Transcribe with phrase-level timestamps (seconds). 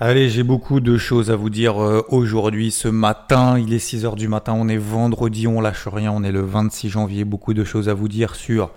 [0.00, 3.58] Allez, j'ai beaucoup de choses à vous dire euh, aujourd'hui, ce matin.
[3.58, 6.88] Il est 6h du matin, on est vendredi, on lâche rien, on est le 26
[6.88, 7.24] janvier.
[7.24, 8.70] Beaucoup de choses à vous dire sur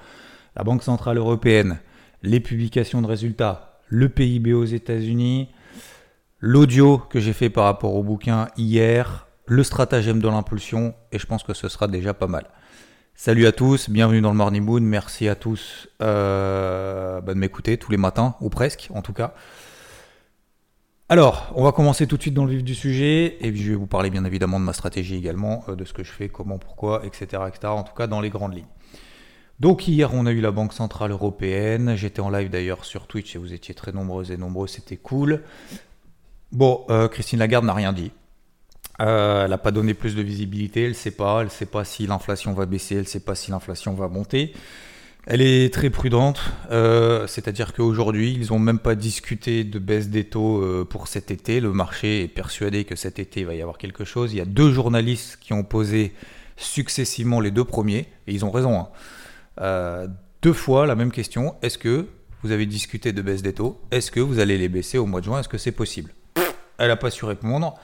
[0.55, 1.77] la Banque Centrale Européenne,
[2.23, 5.49] les publications de résultats, le PIB aux États-Unis,
[6.39, 11.27] l'audio que j'ai fait par rapport au bouquin hier, le stratagème de l'impulsion, et je
[11.27, 12.47] pense que ce sera déjà pas mal.
[13.13, 14.81] Salut à tous, bienvenue dans le Morning Moon.
[14.81, 19.35] Merci à tous euh, bah, de m'écouter tous les matins, ou presque en tout cas.
[21.11, 23.75] Alors, on va commencer tout de suite dans le vif du sujet, et je vais
[23.75, 26.57] vous parler bien évidemment de ma stratégie également, euh, de ce que je fais, comment,
[26.57, 27.43] pourquoi, etc..
[27.63, 28.69] En tout cas, dans les grandes lignes.
[29.59, 31.97] Donc hier, on a eu la Banque Centrale Européenne.
[31.97, 35.41] J'étais en live d'ailleurs sur Twitch et vous étiez très nombreux et nombreux, c'était cool.
[36.53, 38.13] Bon, euh, Christine Lagarde n'a rien dit.
[39.01, 41.65] Euh, elle n'a pas donné plus de visibilité, elle ne sait pas, elle ne sait
[41.65, 44.53] pas si l'inflation va baisser, elle ne sait pas si l'inflation va monter.
[45.27, 46.41] Elle est très prudente,
[46.71, 51.29] euh, c'est-à-dire qu'aujourd'hui, ils n'ont même pas discuté de baisse des taux euh, pour cet
[51.29, 51.59] été.
[51.59, 54.33] Le marché est persuadé que cet été, il va y avoir quelque chose.
[54.33, 56.13] Il y a deux journalistes qui ont posé
[56.57, 58.79] successivement les deux premiers, et ils ont raison.
[58.79, 58.87] hein.
[59.61, 60.07] Euh,
[60.41, 62.07] deux fois la même question, est-ce que
[62.41, 63.79] vous avez discuté de baisse des taux?
[63.91, 65.39] Est-ce que vous allez les baisser au mois de juin?
[65.39, 66.11] Est-ce que c'est possible?
[66.79, 67.75] Elle n'a pas su répondre.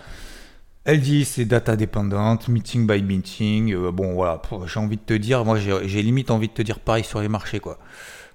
[0.88, 3.74] Elle dit c'est data dépendante, meeting by meeting.
[3.74, 6.80] Euh, bon voilà, j'ai envie de te dire, moi j'ai limite envie de te dire
[6.80, 7.78] pareil sur les marchés quoi.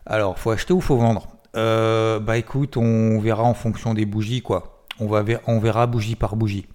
[0.05, 1.29] Alors, faut acheter ou faut vendre?
[1.57, 4.85] Euh, Bah écoute, on verra en fonction des bougies quoi.
[5.01, 6.67] On, va on verra bougie par bougie.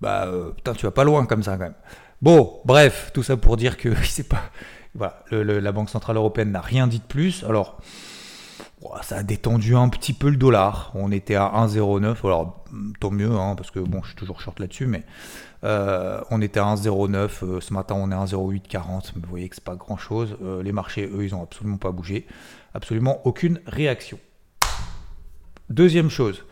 [0.00, 1.74] Bah euh, putain, tu vas pas loin comme ça quand même.
[2.20, 4.50] Bon, bref, tout ça pour dire que c'est pas.
[4.96, 7.44] Voilà, la Banque Centrale Européenne n'a rien dit de plus.
[7.44, 7.78] Alors,
[9.02, 10.90] ça a détendu un petit peu le dollar.
[10.94, 12.16] On était à 1,09.
[12.24, 12.64] Alors,
[12.98, 15.04] tant mieux, hein, parce que bon, je suis toujours short là-dessus, mais
[15.64, 17.30] euh, on était à 1,09.
[17.42, 19.12] euh, ce matin, on est à 1,0840.
[19.16, 20.36] Mais vous voyez que c'est pas grand-chose.
[20.42, 22.26] Euh, les marchés, eux, ils ont absolument pas bougé.
[22.74, 24.18] Absolument aucune réaction.
[25.68, 26.44] Deuxième chose.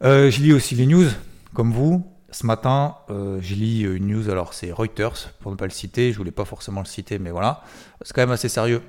[0.00, 1.08] Je lis aussi les news,
[1.54, 2.06] comme vous.
[2.30, 6.12] Ce matin, je lis une news, alors c'est Reuters, pour ne pas le citer.
[6.12, 7.62] Je voulais pas forcément le citer, mais voilà.
[8.02, 8.82] C'est quand même assez sérieux.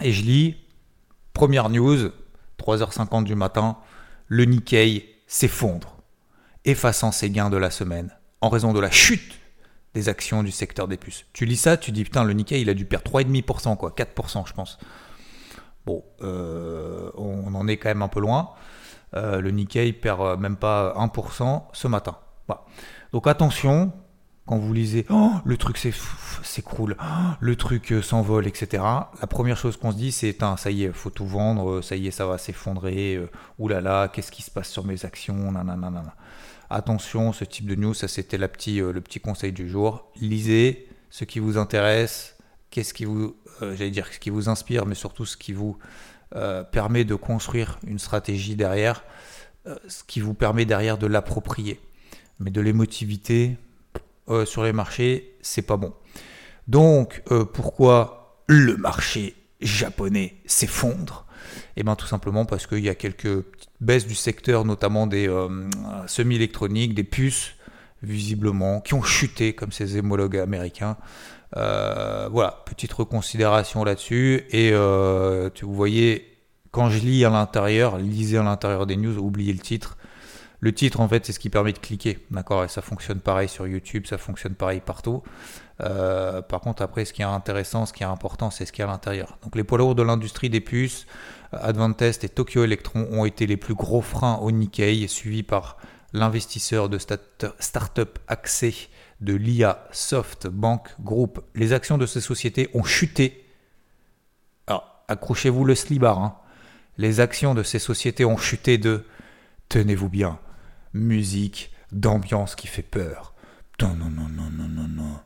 [0.00, 0.65] Et je lis
[1.36, 2.12] Première news,
[2.58, 3.76] 3h50 du matin,
[4.26, 5.98] le Nikkei s'effondre,
[6.64, 8.10] effaçant ses gains de la semaine
[8.40, 9.38] en raison de la chute
[9.92, 11.26] des actions du secteur des puces.
[11.34, 14.48] Tu lis ça, tu dis putain, le Nikkei il a dû perdre 3,5%, quoi, 4%
[14.48, 14.78] je pense.
[15.84, 18.52] Bon, euh, on en est quand même un peu loin.
[19.14, 22.16] Euh, le Nikkei perd euh, même pas 1% ce matin.
[23.12, 23.92] Donc attention,
[24.46, 27.04] quand vous lisez oh, le truc s'écroule, oh,
[27.40, 28.82] le truc euh, s'envole, etc.
[29.20, 31.96] La première chose qu'on se dit, c'est ça y est, faut tout vendre, euh, ça
[31.96, 36.14] y est, ça va s'effondrer, euh, oulala, qu'est-ce qui se passe sur mes actions, nanana.
[36.70, 40.10] Attention, ce type de news, ça c'était le petit conseil du jour.
[40.20, 42.36] Lisez ce qui vous intéresse,
[42.70, 45.78] qu'est-ce qui vous, j'allais dire, ce qui vous inspire, mais surtout ce qui vous
[46.72, 49.04] permet de construire une stratégie derrière,
[49.86, 51.80] ce qui vous permet derrière de l'approprier.
[52.40, 53.56] Mais de l'émotivité,
[54.28, 55.92] euh, sur les marchés, c'est pas bon.
[56.66, 61.26] Donc, euh, pourquoi le marché japonais s'effondre?
[61.76, 65.28] Eh bien, tout simplement parce qu'il y a quelques petites baisses du secteur, notamment des
[65.28, 65.48] euh,
[66.06, 67.54] semi-électroniques, des puces,
[68.02, 70.96] visiblement, qui ont chuté comme ces homologues américains.
[71.54, 74.44] Voilà, petite reconsidération là-dessus.
[74.50, 76.36] Et vous voyez,
[76.72, 79.96] quand je lis à l'intérieur, lisez à l'intérieur des news, oubliez le titre.
[80.66, 83.48] Le titre, en fait, c'est ce qui permet de cliquer, d'accord Et ça fonctionne pareil
[83.48, 85.22] sur YouTube, ça fonctionne pareil partout.
[85.80, 88.82] Euh, par contre, après, ce qui est intéressant, ce qui est important, c'est ce qu'il
[88.82, 89.38] y a à l'intérieur.
[89.44, 91.06] Donc, les poids lourds de l'industrie des puces,
[91.54, 95.76] euh, Advantest et Tokyo Electron ont été les plus gros freins au Nikkei, suivis par
[96.12, 98.88] l'investisseur de start-up axé
[99.20, 101.44] de l'IA SoftBank Group.
[101.54, 103.46] Les actions de ces sociétés ont chuté.
[104.66, 106.18] Alors, accrochez-vous le slibard.
[106.18, 106.36] hein.
[106.98, 109.04] Les actions de ces sociétés ont chuté de,
[109.68, 110.40] tenez-vous bien,
[111.00, 113.34] musique d'ambiance qui fait peur.
[113.80, 115.18] Non, non, non, non, non, non, non.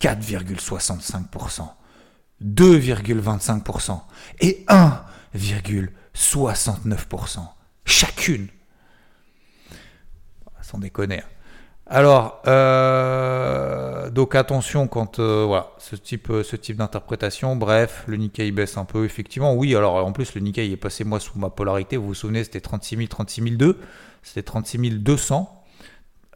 [0.00, 1.68] 4,65%,
[2.42, 4.00] 2,25%
[4.40, 7.48] et 1,69%
[7.84, 8.48] chacune.
[10.62, 11.22] Sans déconner.
[11.90, 17.56] Alors, euh, donc attention quand euh, voilà ce type, ce type d'interprétation.
[17.56, 19.06] Bref, le Nikkei baisse un peu.
[19.06, 19.74] Effectivement, oui.
[19.74, 21.96] Alors en plus, le Nikkei est passé moi sous ma polarité.
[21.96, 23.78] Vous vous souvenez, c'était 36 000, 36 002.
[24.22, 25.64] C'était 36 200.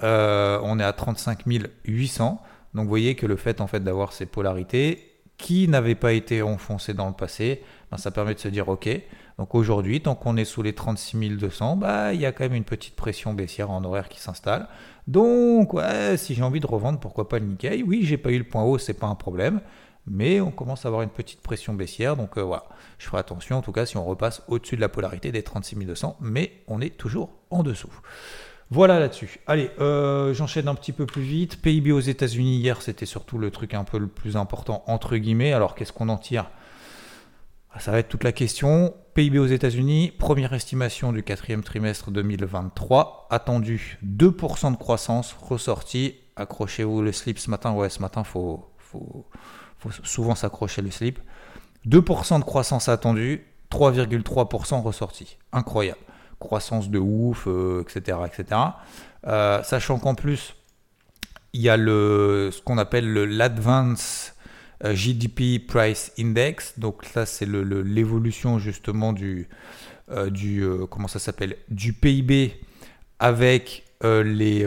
[0.03, 1.45] on est à 35
[1.85, 2.43] 800.
[2.73, 5.12] Donc vous voyez que le fait en fait d'avoir ces polarités
[5.43, 8.89] qui n'avaient pas été enfoncées dans le passé, ben, ça permet de se dire ok.
[9.39, 12.55] Donc aujourd'hui, tant qu'on est sous les 36 200, bah, il y a quand même
[12.55, 14.69] une petite pression baissière en horaire qui s'installe.
[15.09, 15.73] Donc,
[16.17, 17.83] si j'ai envie de revendre, pourquoi pas le Nikkei?
[17.83, 19.61] Oui, j'ai pas eu le point haut, c'est pas un problème.
[20.06, 22.17] Mais on commence à avoir une petite pression baissière.
[22.17, 22.65] Donc euh, voilà,
[22.99, 25.77] je ferai attention en tout cas si on repasse au-dessus de la polarité des 36
[25.77, 26.19] 200.
[26.21, 27.93] Mais on est toujours en dessous.
[28.75, 29.39] Voilà là-dessus.
[29.47, 31.61] Allez, euh, j'enchaîne un petit peu plus vite.
[31.61, 35.53] PIB aux États-Unis hier, c'était surtout le truc un peu le plus important entre guillemets.
[35.53, 36.51] Alors qu'est-ce qu'on en tire?
[37.71, 38.95] Ah, Ça va être toute la question.
[39.13, 46.15] PIB aux États-Unis, première estimation du quatrième trimestre 2023, attendu 2% de croissance, ressorti.
[46.37, 47.73] Accrochez-vous le slip ce matin.
[47.73, 49.27] Ouais, ce matin, faut, faut,
[49.81, 51.19] faut souvent s'accrocher le slip.
[51.87, 55.37] 2% de croissance attendue, 3,3% ressorti.
[55.53, 56.01] Incroyable
[56.43, 57.47] croissance de ouf,
[57.81, 58.19] etc.
[58.21, 58.61] Euh, etc.
[59.27, 60.55] Euh, sachant qu'en plus,
[61.53, 64.35] il y a le, ce qu'on appelle l'Advance
[64.85, 66.79] euh, GDP Price Index.
[66.79, 69.49] Donc ça, c'est l'évolution justement du,
[70.29, 71.33] du comment ça
[71.69, 72.61] du PIB
[73.19, 74.67] avec les,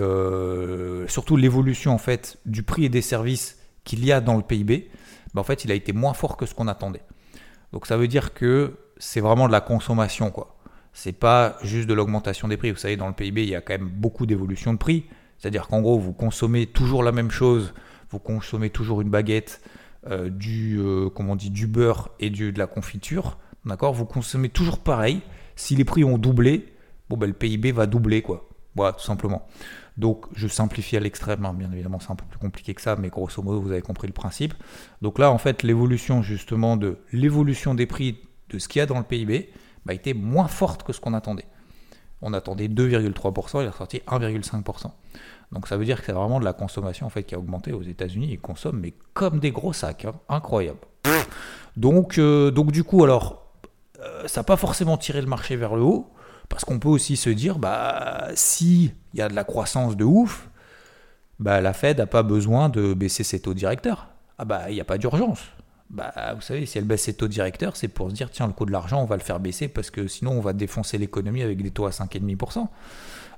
[1.07, 4.89] surtout l'évolution en fait du prix et des services qu'il y a dans le PIB.
[5.33, 7.03] Ben, en fait, il a été moins fort que ce qu'on attendait.
[7.73, 10.54] Donc ça veut dire que c'est vraiment de la consommation quoi
[10.95, 12.71] c'est pas juste de l'augmentation des prix.
[12.71, 15.03] Vous savez, dans le PIB, il y a quand même beaucoup d'évolution de prix.
[15.37, 17.73] C'est-à-dire qu'en gros, vous consommez toujours la même chose,
[18.09, 19.61] vous consommez toujours une baguette,
[20.07, 23.37] euh, du, euh, comment dit, du beurre et du, de la confiture.
[23.65, 23.93] D'accord?
[23.93, 25.21] Vous consommez toujours pareil.
[25.57, 26.73] Si les prix ont doublé,
[27.09, 28.47] bon, ben, le PIB va doubler, quoi.
[28.73, 29.45] Voilà, tout simplement.
[29.97, 31.53] Donc, je simplifie à l'extrême, hein.
[31.53, 34.07] bien évidemment, c'est un peu plus compliqué que ça, mais grosso modo, vous avez compris
[34.07, 34.53] le principe.
[35.01, 38.17] Donc là, en fait, l'évolution, justement, de l'évolution des prix
[38.49, 39.49] de ce qu'il y a dans le PIB,
[39.87, 41.45] a été moins forte que ce qu'on attendait.
[42.21, 44.91] On attendait 2,3%, il est ressorti 1,5%.
[45.51, 47.71] Donc ça veut dire que c'est vraiment de la consommation en fait qui a augmenté
[47.71, 48.29] aux États-Unis.
[48.31, 50.13] Ils consomment mais comme des gros sacs, hein.
[50.29, 50.79] incroyable.
[51.77, 53.45] Donc, euh, donc du coup alors
[53.99, 56.11] euh, ça n'a pas forcément tiré le marché vers le haut
[56.49, 60.03] parce qu'on peut aussi se dire bah si il y a de la croissance de
[60.03, 60.49] ouf,
[61.39, 64.07] bah la Fed n'a pas besoin de baisser ses taux directeurs.
[64.37, 65.41] Ah bah il n'y a pas d'urgence
[65.89, 68.53] bah, vous savez, si elle baisse ses taux directeurs, c'est pour se dire, tiens, le
[68.53, 71.41] coût de l'argent, on va le faire baisser parce que sinon, on va défoncer l'économie
[71.41, 72.67] avec des taux à 5,5%.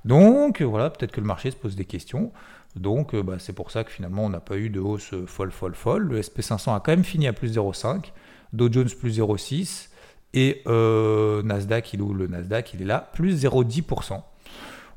[0.06, 2.32] Donc, voilà, peut-être que le marché se pose des questions.
[2.76, 5.52] Donc, euh, bah, c'est pour ça que finalement, on n'a pas eu de hausse folle,
[5.52, 6.04] folle, folle.
[6.04, 8.12] Le SP500 a quand même fini à plus 0,5,
[8.54, 9.90] Dow Jones plus 0,6
[10.34, 14.22] et euh, Nasdaq, il, le Nasdaq, il est là, plus 0,10%.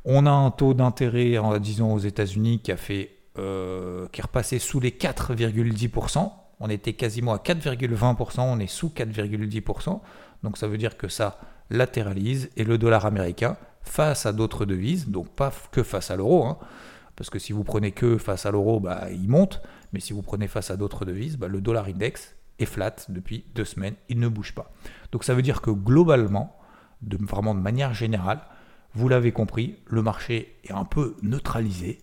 [0.05, 4.59] On a un taux d'intérêt, disons, aux États-Unis qui a fait, euh, qui est repassé
[4.59, 10.01] sous les 4,10% on était quasiment à 4,20%, on est sous 4,10%.
[10.43, 11.39] Donc ça veut dire que ça
[11.71, 16.45] latéralise et le dollar américain face à d'autres devises, donc pas que face à l'euro,
[16.45, 16.59] hein,
[17.17, 19.63] parce que si vous prenez que face à l'euro, bah, il monte,
[19.93, 23.45] mais si vous prenez face à d'autres devises, bah, le dollar index est flat depuis
[23.55, 24.73] deux semaines, il ne bouge pas.
[25.13, 26.57] Donc ça veut dire que globalement,
[27.03, 28.41] de, vraiment de manière générale,
[28.95, 31.99] vous l'avez compris, le marché est un peu neutralisé.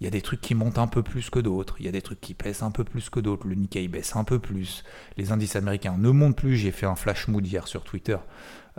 [0.00, 1.92] Il y a des trucs qui montent un peu plus que d'autres, il y a
[1.92, 4.84] des trucs qui baissent un peu plus que d'autres, le Nikkei baisse un peu plus,
[5.16, 8.16] les indices américains ne montent plus, j'ai fait un flash mood hier sur Twitter,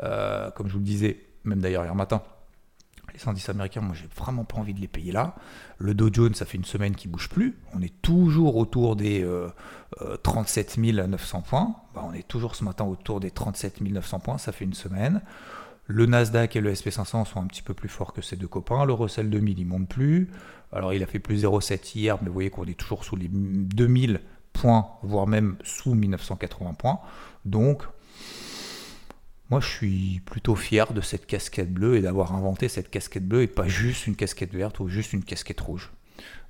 [0.04, 2.22] euh, comme je vous le disais, même d'ailleurs hier matin,
[3.16, 5.36] les indices américains, moi j'ai vraiment pas envie de les payer là.
[5.78, 7.58] Le Dow Jones, ça fait une semaine qui bouge plus.
[7.74, 9.26] On est toujours autour des
[10.24, 11.76] 37 euh, 900 euh, points.
[11.94, 15.22] Bah, on est toujours ce matin autour des 37 900 points, ça fait une semaine.
[15.88, 18.86] Le Nasdaq et le SP500 sont un petit peu plus forts que ces deux copains.
[18.86, 20.32] Le Russell 2000, il monte plus.
[20.72, 23.30] Alors, il a fait plus 0,7 hier, mais vous voyez qu'on est toujours sous les
[23.30, 24.22] 2000
[24.54, 27.00] points, voire même sous 1980 points.
[27.46, 27.84] Donc,
[29.50, 33.44] moi, je suis plutôt fier de cette casquette bleue et d'avoir inventé cette casquette bleue
[33.44, 35.92] et pas juste une casquette verte ou juste une casquette rouge.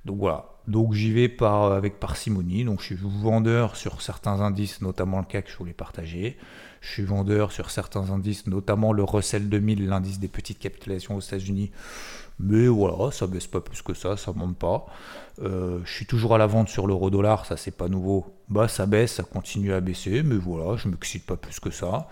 [0.04, 0.46] Donc voilà.
[0.68, 2.64] Donc j'y vais avec parcimonie.
[2.64, 6.36] Donc je suis vendeur sur certains indices, notamment le CAC, je voulais partager.
[6.80, 11.20] Je suis vendeur sur certains indices, notamment le Russell 2000, l'indice des petites capitalisations aux
[11.20, 11.72] États-Unis.
[12.38, 14.86] Mais voilà, ça baisse pas plus que ça, ça monte pas.
[15.40, 18.26] Euh, je suis toujours à la vente sur l'euro dollar, ça c'est pas nouveau.
[18.48, 22.08] Bah ça baisse, ça continue à baisser, mais voilà, je m'excite pas plus que ça.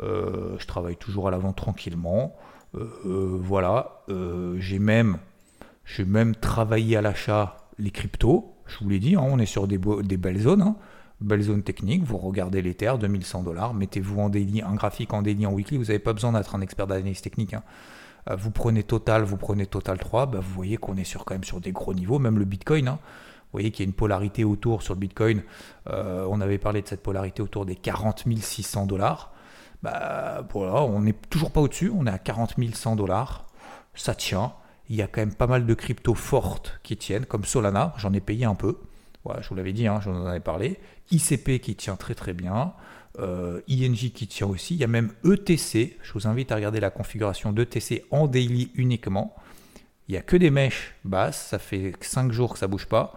[0.00, 2.36] Euh, je travaille toujours à la vente tranquillement.
[2.74, 4.04] Euh, voilà,
[4.58, 5.18] j'ai même,
[5.84, 8.54] j'ai même travaillé à l'achat les cryptos.
[8.66, 10.62] Je vous l'ai dit, hein, on est sur des, belles zones.
[10.62, 10.76] Hein
[11.22, 15.22] belle zone technique, vous regardez les terres, 2100 dollars, mettez-vous en daily, un graphique en
[15.22, 17.54] daily, en weekly, vous n'avez pas besoin d'être un expert d'analyse technique.
[17.54, 17.62] Hein.
[18.30, 21.34] Euh, vous prenez Total, vous prenez Total 3, bah, vous voyez qu'on est sur, quand
[21.34, 22.86] même sur des gros niveaux, même le Bitcoin.
[22.86, 25.42] Vous voyez qu'il y a une polarité autour sur le Bitcoin.
[25.88, 29.32] Euh, on avait parlé de cette polarité autour des 40 600 dollars.
[29.82, 33.46] Bah, voilà, on n'est toujours pas au-dessus, on est à 40 100 dollars.
[33.94, 34.54] Ça tient.
[34.92, 38.12] Il y a quand même pas mal de cryptos fortes qui tiennent, comme Solana, j'en
[38.12, 38.76] ai payé un peu.
[39.40, 40.78] Je vous l'avais dit, hein, j'en avais parlé.
[41.10, 42.74] ICP qui tient très très bien.
[43.18, 44.74] Euh, ING qui tient aussi.
[44.74, 45.96] Il y a même ETC.
[46.02, 49.34] Je vous invite à regarder la configuration d'ETC en daily uniquement.
[50.08, 51.46] Il n'y a que des mèches basses.
[51.46, 53.14] Ça fait 5 jours que ça bouge pas.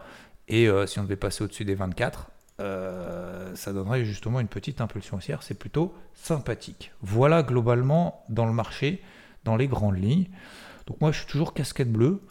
[0.47, 4.79] Et euh, si on devait passer au-dessus des 24, euh, ça donnerait justement une petite
[4.79, 5.43] impulsion haussière.
[5.43, 6.93] C'est plutôt sympathique.
[7.01, 9.01] Voilà globalement dans le marché,
[9.43, 10.27] dans les grandes lignes.
[10.87, 12.21] Donc moi je suis toujours casquette bleue.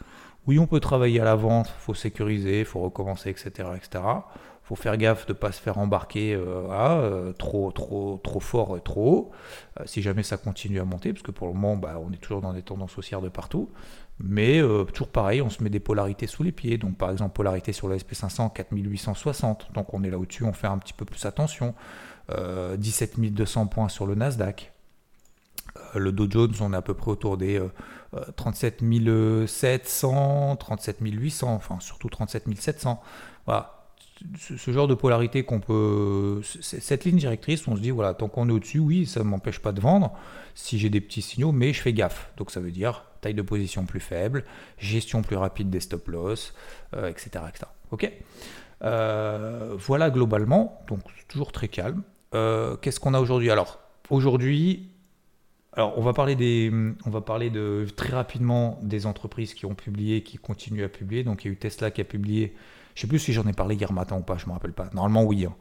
[0.46, 3.68] Oui, on peut travailler à la vente, il faut sécuriser, il faut recommencer, etc.
[3.76, 4.02] etc
[4.64, 8.82] faut faire gaffe de ne pas se faire embarquer euh, euh, trop, trop, trop fort,
[8.82, 9.30] trop haut,
[9.78, 12.16] euh, si jamais ça continue à monter, parce que pour le moment, bah, on est
[12.16, 13.70] toujours dans des tendances haussières de partout.
[14.20, 14.61] Mais
[14.92, 16.78] toujours pareil, on se met des polarités sous les pieds.
[16.78, 19.73] Donc par exemple, polarité sur le SP500, 4860.
[19.75, 21.75] Donc on est là au-dessus, on fait un petit peu plus attention.
[22.78, 24.73] 17 200 points sur le Nasdaq.
[25.94, 27.60] Le Dow Jones, on est à peu près autour des
[28.36, 28.82] 37
[29.46, 33.00] 700, 37 800, enfin surtout 37 700.
[33.46, 33.84] Voilà,
[34.38, 36.40] ce, genre de polarité qu'on peut.
[36.60, 39.58] Cette ligne directrice, on se dit, voilà, tant qu'on est au-dessus, oui, ça ne m'empêche
[39.58, 40.12] pas de vendre
[40.54, 42.30] si j'ai des petits signaux, mais je fais gaffe.
[42.36, 44.44] Donc ça veut dire taille de position plus faible,
[44.78, 46.54] gestion plus rapide des stop-loss,
[46.92, 47.64] etc., euh, etc.
[47.90, 48.12] Ok
[48.82, 52.02] euh, Voilà globalement, donc toujours très calme.
[52.34, 53.50] Euh, qu'est-ce qu'on a aujourd'hui?
[53.50, 54.90] Alors, aujourd'hui,
[55.76, 56.72] alors on va parler des,
[57.04, 61.24] on va parler de très rapidement des entreprises qui ont publié, qui continuent à publier.
[61.24, 62.54] Donc il y a eu Tesla qui a publié
[62.94, 64.88] je sais plus si j'en ai parlé hier matin ou pas, je me rappelle pas.
[64.94, 65.44] Normalement, oui.
[65.44, 65.54] Hein.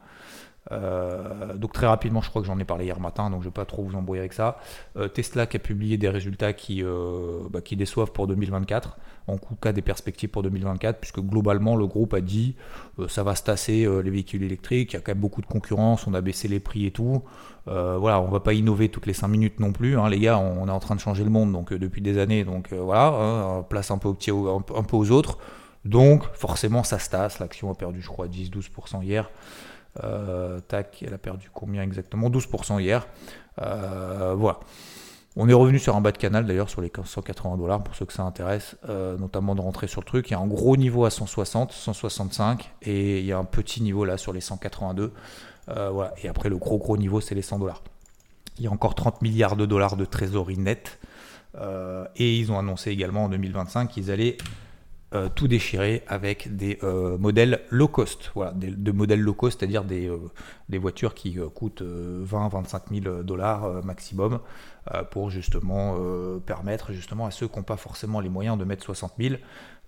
[0.72, 3.50] Euh, donc très rapidement, je crois que j'en ai parlé hier matin, donc je ne
[3.50, 4.58] vais pas trop vous embrouiller avec ça.
[4.96, 9.56] Euh, Tesla qui a publié des résultats qui, euh, bah, déçoivent pour 2024, en tout
[9.56, 12.54] cas des perspectives pour 2024, puisque globalement le groupe a dit
[13.08, 16.06] ça va se tasser les véhicules électriques, il y a quand même beaucoup de concurrence,
[16.06, 17.22] on a baissé les prix et tout.
[17.66, 20.68] voilà, on va pas innover toutes les 5 minutes non plus, hein, les gars, on,
[20.68, 23.90] est en train de changer le monde donc depuis des années, donc voilà, hein, place
[23.90, 25.38] un peu, au un peu aux autres.
[25.84, 27.40] Donc, forcément, ça se tasse.
[27.40, 29.30] L'action a perdu, je crois, 10-12% hier.
[30.02, 32.30] Euh, tac, elle a perdu combien exactement?
[32.30, 33.06] 12% hier.
[33.60, 34.60] Euh, voilà.
[35.36, 38.04] On est revenu sur un bas de canal d'ailleurs sur les 180 dollars pour ceux
[38.04, 40.30] que ça intéresse, euh, notamment de rentrer sur le truc.
[40.30, 43.82] Il y a un gros niveau à 160, 165 et il y a un petit
[43.82, 45.12] niveau là sur les 182.
[45.66, 46.14] voilà.
[46.22, 47.82] Et après le gros gros niveau c'est les 100 dollars.
[48.58, 51.00] Il y a encore 30 milliards de dollars de trésorerie nette
[52.14, 54.36] et ils ont annoncé également en 2025 qu'ils allaient
[55.14, 58.32] euh, tout déchiré avec des euh, modèles low cost.
[58.34, 60.18] Voilà, des, de modèles low cost, c'est-à-dire des, euh,
[60.68, 64.40] des, voitures qui coûtent 20-25 000 dollars maximum
[65.10, 65.96] pour justement
[66.44, 69.36] permettre justement à ceux qui n'ont pas forcément les moyens de mettre 60 000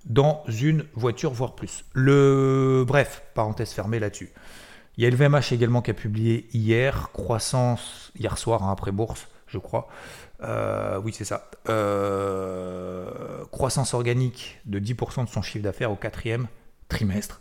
[0.06, 1.84] dans une voiture, voire plus.
[1.92, 4.30] Le bref, parenthèse fermée là-dessus.
[4.96, 9.28] Il y a LVMH également qui a publié hier, croissance hier soir hein, après bourse,
[9.46, 9.88] je crois,
[10.42, 11.50] euh, oui, c'est ça.
[11.68, 16.48] Euh, croissance organique de 10% de son chiffre d'affaires au quatrième
[16.88, 17.40] trimestre.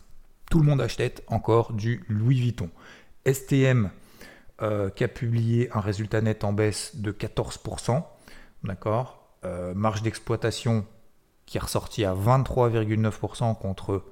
[0.49, 2.69] Tout le monde achetait encore du Louis Vuitton.
[3.25, 3.89] STM
[4.61, 8.03] euh, qui a publié un résultat net en baisse de 14%.
[8.63, 9.21] D'accord
[9.75, 10.87] Marge d'exploitation
[11.45, 14.03] qui est ressortie à 23,9% contre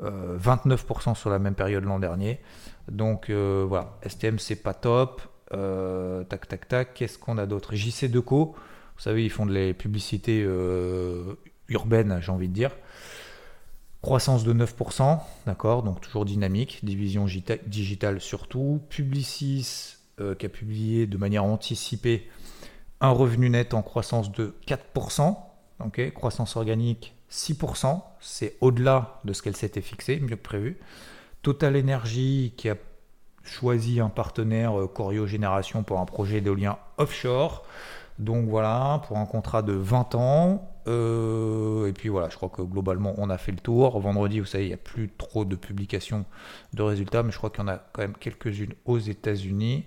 [0.00, 2.40] 29% sur la même période l'an dernier.
[2.88, 5.20] Donc voilà, STM c'est pas top.
[5.54, 6.94] Euh, tac, tac, tac.
[6.94, 7.74] Qu'est-ce qu'on a d'autre?
[7.74, 8.54] JC Deco.
[8.96, 11.34] Vous savez, ils font de les publicités euh,
[11.68, 12.70] urbaines, j'ai envie de dire.
[14.00, 16.80] Croissance de 9%, d'accord, donc toujours dynamique.
[16.82, 17.26] Division
[17.66, 18.80] digitale surtout.
[18.88, 22.28] Publicis euh, qui a publié de manière anticipée
[23.00, 25.36] un revenu net en croissance de 4%.
[25.84, 30.78] ok croissance organique 6%, c'est au-delà de ce qu'elle s'était fixée, mieux que prévu.
[31.40, 32.76] Total Energy qui a
[33.44, 37.64] choisi un partenaire euh, Corio Génération pour un projet d'éolien offshore.
[38.18, 40.68] Donc voilà, pour un contrat de 20 ans.
[40.86, 43.98] Euh, et puis voilà, je crois que globalement on a fait le tour.
[44.00, 46.24] Vendredi, vous savez, il n'y a plus trop de publications
[46.72, 49.84] de résultats, mais je crois qu'il y en a quand même quelques-unes aux États-Unis.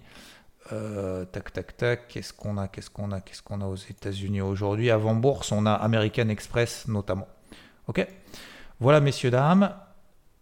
[0.74, 2.08] Euh, tac, tac, tac.
[2.08, 4.90] Qu'est-ce qu'on a Qu'est-ce qu'on a Qu'est-ce qu'on a aux États-Unis aujourd'hui?
[4.90, 7.28] Avant bourse, on a American Express notamment.
[7.88, 8.08] Ok?
[8.80, 9.74] Voilà, messieurs, dames.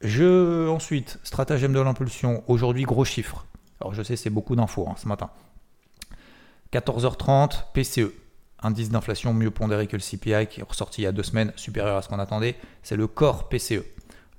[0.01, 2.43] Je, ensuite, stratagème de l'impulsion.
[2.47, 3.45] Aujourd'hui, gros chiffre.
[3.79, 5.29] Alors, je sais, c'est beaucoup d'infos hein, ce matin.
[6.73, 8.11] 14h30, PCE.
[8.61, 11.51] Indice d'inflation mieux pondéré que le CPI qui est ressorti il y a deux semaines,
[11.57, 12.55] supérieur à ce qu'on attendait.
[12.81, 13.83] C'est le corps PCE.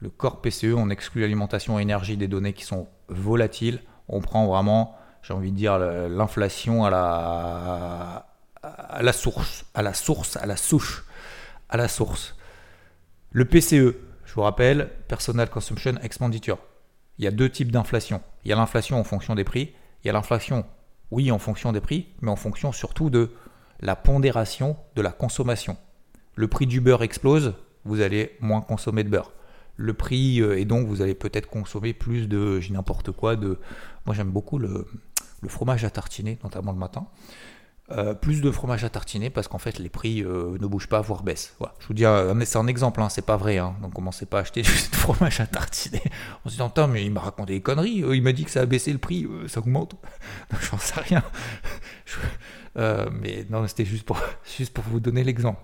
[0.01, 3.81] Le corps PCE, on exclut l'alimentation et énergie des données qui sont volatiles.
[4.09, 8.27] On prend vraiment, j'ai envie de dire, l'inflation à la,
[8.63, 11.05] à la source, à la source, à la souche,
[11.69, 12.35] à la source.
[13.31, 13.95] Le PCE,
[14.35, 16.59] je vous rappelle, Personal Consumption Expenditure.
[17.19, 18.21] Il y a deux types d'inflation.
[18.45, 19.73] Il y a l'inflation en fonction des prix.
[20.03, 20.67] Il y a l'inflation,
[21.13, 23.31] oui, en fonction des prix, mais en fonction surtout de
[23.79, 25.77] la pondération de la consommation.
[26.35, 29.31] Le prix du beurre explose, vous allez moins consommer de beurre.
[29.77, 33.61] Le prix, euh, et donc vous allez peut-être consommer plus de, j'ai n'importe quoi, de...
[34.05, 34.85] Moi j'aime beaucoup le
[35.47, 37.07] fromage à tartiner, notamment le matin.
[37.91, 41.03] Euh, plus de fromage à tartiner parce qu'en fait les prix euh, ne bougent pas
[41.03, 41.55] voire baissent.
[41.81, 42.05] Je vous dis,
[42.47, 45.41] c'est un exemple, hein, c'est pas vrai, hein, donc commencez pas à acheter du fromage
[45.41, 46.01] à tartiner.
[46.47, 48.63] On se dit attends mais il m'a raconté des conneries, il m'a dit que ça
[48.63, 49.97] a baissé le prix, ça augmente.
[50.59, 51.23] Je j'en sais rien.
[53.13, 54.19] mais non c'était juste pour,
[54.57, 55.61] juste pour vous donner l'exemple.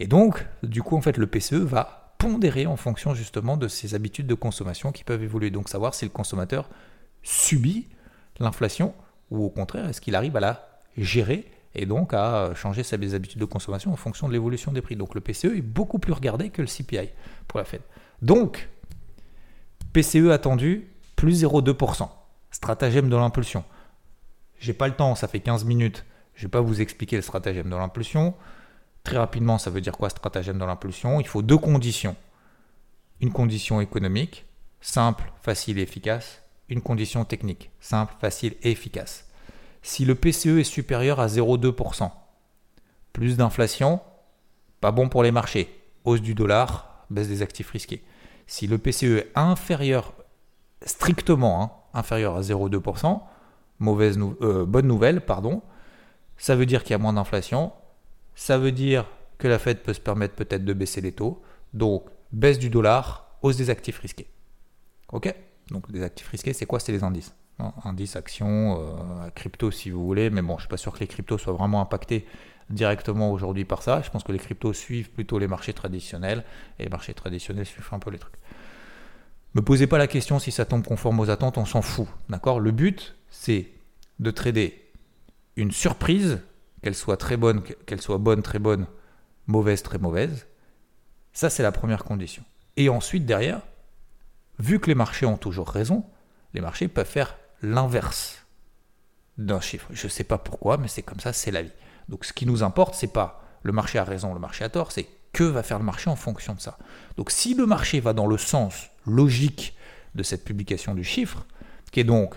[0.00, 3.94] Et donc du coup en fait le PCE va pondérer en fonction justement de ses
[3.94, 5.50] habitudes de consommation qui peuvent évoluer.
[5.50, 6.68] Donc savoir si le consommateur
[7.22, 7.86] subit
[8.40, 8.96] l'inflation
[9.30, 13.40] ou au contraire est-ce qu'il arrive à la gérer et donc à changer ses habitudes
[13.40, 14.96] de consommation en fonction de l'évolution des prix.
[14.96, 17.10] Donc le PCE est beaucoup plus regardé que le CPI
[17.48, 17.80] pour la Fed.
[18.20, 18.68] Donc,
[19.92, 22.08] PCE attendu, plus 0,2%.
[22.50, 23.64] Stratagème de l'impulsion.
[24.58, 26.04] J'ai pas le temps, ça fait 15 minutes.
[26.34, 28.34] Je vais pas vous expliquer le stratagème de l'impulsion.
[29.02, 31.20] Très rapidement, ça veut dire quoi stratagème de l'impulsion?
[31.20, 32.16] Il faut deux conditions.
[33.20, 34.46] Une condition économique,
[34.80, 36.42] simple, facile et efficace.
[36.68, 39.26] Une condition technique, simple, facile et efficace
[39.82, 42.10] si le PCE est supérieur à 0,2%.
[43.12, 44.00] Plus d'inflation,
[44.80, 45.68] pas bon pour les marchés.
[46.04, 48.02] Hausse du dollar, baisse des actifs risqués.
[48.46, 50.14] Si le PCE est inférieur,
[50.84, 53.20] strictement hein, inférieur à 0,2%,
[53.78, 55.62] mauvaise euh, bonne nouvelle, pardon,
[56.36, 57.72] ça veut dire qu'il y a moins d'inflation,
[58.34, 59.06] ça veut dire
[59.38, 61.42] que la Fed peut se permettre peut-être de baisser les taux,
[61.74, 64.28] donc baisse du dollar, hausse des actifs risqués.
[65.12, 65.34] Ok?
[65.70, 66.80] Donc des actifs risqués, c'est quoi?
[66.80, 67.34] C'est les indices
[67.84, 71.06] indice, action, euh, crypto si vous voulez, mais bon, je suis pas sûr que les
[71.06, 72.26] cryptos soient vraiment impactés
[72.70, 74.02] directement aujourd'hui par ça.
[74.02, 76.44] Je pense que les cryptos suivent plutôt les marchés traditionnels
[76.78, 78.34] et les marchés traditionnels suivent un peu les trucs.
[79.54, 82.58] Me posez pas la question si ça tombe conforme aux attentes, on s'en fout, d'accord?
[82.58, 83.68] Le but, c'est
[84.18, 84.90] de trader
[85.56, 86.40] une surprise,
[86.82, 88.86] qu'elle soit très bonne, qu'elle soit bonne, très bonne,
[89.46, 90.46] mauvaise, très mauvaise.
[91.32, 92.44] Ça, c'est la première condition.
[92.76, 93.60] Et ensuite, derrière,
[94.58, 96.04] vu que les marchés ont toujours raison,
[96.54, 98.44] les marchés peuvent faire l'inverse
[99.38, 99.88] d'un chiffre.
[99.92, 101.72] Je ne sais pas pourquoi, mais c'est comme ça, c'est la vie.
[102.08, 104.92] Donc ce qui nous importe, c'est pas le marché a raison, le marché a tort,
[104.92, 106.76] c'est que va faire le marché en fonction de ça.
[107.16, 109.76] Donc si le marché va dans le sens logique
[110.14, 111.46] de cette publication du chiffre,
[111.90, 112.34] qui est donc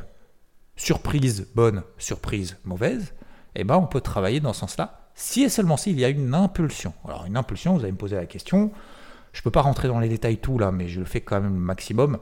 [0.75, 3.13] surprise bonne, surprise mauvaise,
[3.55, 6.33] eh ben on peut travailler dans ce sens-là, si et seulement s'il y a une
[6.33, 6.93] impulsion.
[7.05, 8.71] Alors une impulsion, vous allez me poser la question,
[9.33, 11.41] je ne peux pas rentrer dans les détails tout là, mais je le fais quand
[11.41, 12.19] même le maximum.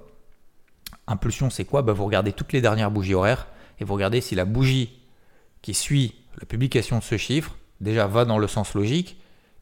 [1.07, 1.81] Impulsion, c'est quoi?
[1.81, 3.47] Bah, Vous regardez toutes les dernières bougies horaires
[3.79, 4.99] et vous regardez si la bougie
[5.61, 9.19] qui suit la publication de ce chiffre, déjà va dans le sens logique,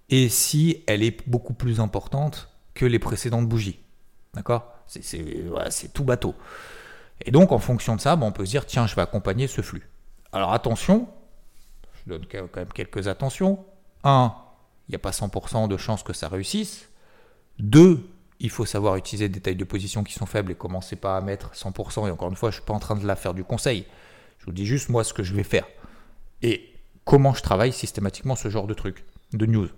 [0.10, 3.80] et si elle est beaucoup plus importante que les précédentes bougies.
[4.34, 4.74] D'accord?
[4.88, 6.36] C'est tout bateau.
[7.26, 9.48] Et donc, en fonction de ça, bah, on peut se dire, tiens, je vais accompagner
[9.48, 9.90] ce flux.
[10.32, 11.08] Alors attention,
[11.94, 13.64] je donne quand même quelques attentions.
[14.04, 14.34] Un,
[14.88, 16.90] il n'y a pas 100% de chances que ça réussisse.
[17.60, 18.10] Deux,
[18.42, 21.22] il faut savoir utiliser des tailles de position qui sont faibles et commencer pas à
[21.22, 22.08] mettre 100%.
[22.08, 23.86] Et encore une fois, je ne suis pas en train de la faire du conseil.
[24.40, 25.66] Je vous dis juste moi ce que je vais faire.
[26.42, 26.74] Et
[27.06, 29.70] comment je travaille systématiquement ce genre de truc, de news,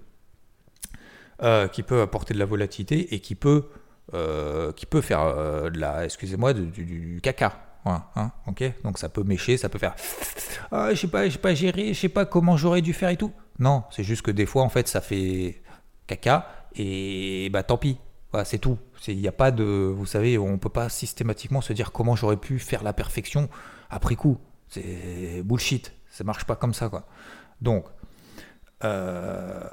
[1.42, 3.66] euh, qui peut apporter de la volatilité et qui peut,
[4.14, 4.72] euh,
[5.02, 7.60] faire euh, la, excusez-moi, du, caca.
[7.86, 8.32] Hein,
[8.86, 9.94] Donc ça peut mécher, ça peut faire.
[10.72, 13.34] Ah, je sais pas, pas je sais pas comment j'aurais dû faire et tout.
[13.60, 15.62] Non, c'est juste que des fois en fait ça fait
[16.08, 18.00] caca et bah tant pis
[18.44, 18.78] c'est tout.
[19.08, 19.64] Il n'y a pas de.
[19.64, 23.50] Vous savez, on ne peut pas systématiquement se dire comment j'aurais pu faire la perfection
[23.90, 24.40] après coup.
[24.70, 25.94] C'est bullshit.
[26.10, 27.06] Ça marche pas comme ça, quoi.
[27.62, 27.86] Donc,
[28.84, 29.64] euh,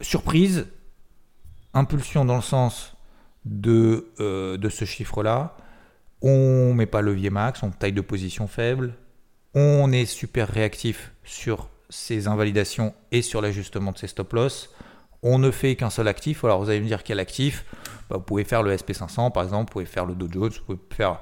[0.00, 0.66] surprise,
[1.74, 2.96] impulsion dans le sens
[3.44, 5.56] de, euh, ce chiffre-là.
[6.22, 8.94] On met pas levier max, on taille de position faible.
[9.54, 14.70] On est super réactif sur ces invalidations et sur l'ajustement de ces stop loss
[15.22, 16.44] on ne fait qu'un seul actif.
[16.44, 17.64] Alors vous allez me dire quel actif?
[18.08, 20.78] Bah, Vous pouvez faire le SP500 par exemple, vous pouvez faire le Dow vous pouvez
[20.90, 21.18] faire.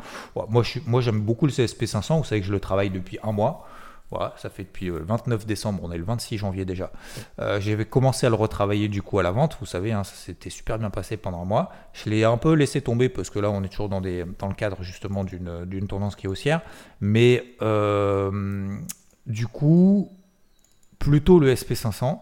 [0.48, 3.66] moi, j'aime beaucoup le SP500, vous savez que je le travaille depuis un mois.
[4.12, 6.92] Voilà, ça fait depuis le 29 décembre, on est le 26 janvier déjà.
[7.40, 10.14] Euh, J'avais commencé à le retravailler du coup à la vente, vous savez, hein, ça
[10.14, 11.72] s'était super bien passé pendant un mois.
[11.92, 14.80] Je l'ai un peu laissé tomber parce que là on est toujours dans le cadre
[14.84, 16.60] justement d'une tendance qui est haussière.
[17.00, 18.78] Mais euh,
[19.26, 20.08] du coup,
[21.00, 22.20] plutôt le SP500.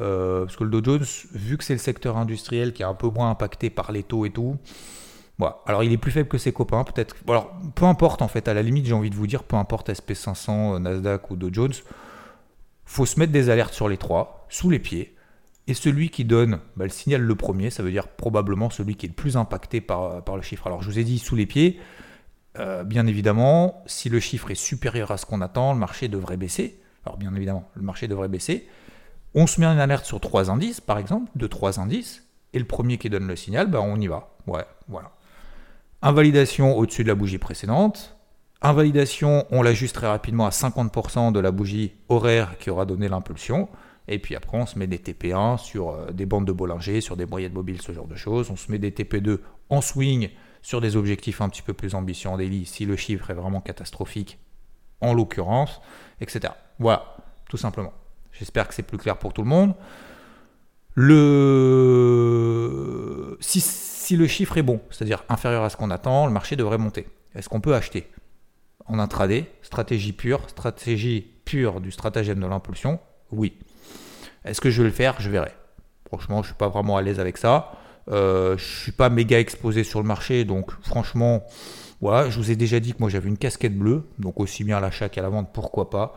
[0.00, 2.94] Euh, parce que le Dow Jones, vu que c'est le secteur industriel qui est un
[2.94, 4.56] peu moins impacté par les taux et tout,
[5.38, 5.58] voilà.
[5.66, 7.14] alors il est plus faible que ses copains, peut-être.
[7.28, 9.90] Alors peu importe en fait, à la limite, j'ai envie de vous dire, peu importe
[9.90, 11.74] SP500, euh, Nasdaq ou Dow Jones,
[12.84, 15.14] faut se mettre des alertes sur les trois, sous les pieds.
[15.66, 19.06] Et celui qui donne bah, le signal le premier, ça veut dire probablement celui qui
[19.06, 20.66] est le plus impacté par, par le chiffre.
[20.66, 21.78] Alors je vous ai dit sous les pieds,
[22.58, 26.36] euh, bien évidemment, si le chiffre est supérieur à ce qu'on attend, le marché devrait
[26.36, 26.80] baisser.
[27.04, 28.66] Alors bien évidemment, le marché devrait baisser.
[29.34, 32.64] On se met une alerte sur trois indices, par exemple, de trois indices, et le
[32.64, 34.34] premier qui donne le signal, ben on y va.
[34.46, 35.12] Ouais, voilà.
[36.02, 38.16] Invalidation au-dessus de la bougie précédente.
[38.62, 43.68] Invalidation, on l'ajuste très rapidement à 50% de la bougie horaire qui aura donné l'impulsion.
[44.08, 47.16] Et puis après, on se met des TP1 sur euh, des bandes de Bollinger, sur
[47.16, 48.50] des moyennes mobiles, ce genre de choses.
[48.50, 49.38] On se met des TP2
[49.68, 50.30] en swing
[50.62, 53.60] sur des objectifs un petit peu plus ambitieux en daily si le chiffre est vraiment
[53.60, 54.38] catastrophique,
[55.00, 55.80] en l'occurrence,
[56.20, 56.52] etc.
[56.78, 57.16] Voilà,
[57.48, 57.92] tout simplement.
[58.32, 59.74] J'espère que c'est plus clair pour tout le monde.
[60.94, 61.76] Le...
[63.40, 67.06] Si, le chiffre est bon, c'est-à-dire inférieur à ce qu'on attend, le marché devrait monter.
[67.34, 68.10] Est-ce qu'on peut acheter
[68.86, 72.98] En intraday, stratégie pure, stratégie pure du stratagème de l'impulsion?
[73.30, 73.56] Oui.
[74.44, 75.20] Est-ce que je vais le faire?
[75.20, 75.52] Je verrai.
[76.06, 77.72] Franchement, je ne suis pas vraiment à l'aise avec ça.
[78.08, 81.44] Euh, je suis pas méga exposé sur le marché, donc franchement,
[82.00, 84.78] voilà, je vous ai déjà dit que moi j'avais une casquette bleue, donc aussi bien
[84.78, 86.14] à l'achat qu'à la vente, pourquoi pas.